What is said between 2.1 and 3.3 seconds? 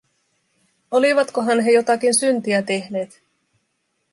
syntiä tehneet?